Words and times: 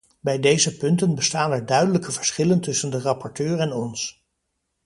Bij 0.19 0.39
deze 0.39 0.77
punten 0.77 1.15
bestaan 1.15 1.51
er 1.51 1.65
duidelijke 1.65 2.11
verschillen 2.11 2.61
tussen 2.61 2.89
de 2.91 2.99
rapporteur 2.99 3.59
en 3.59 3.73
ons. 3.73 4.23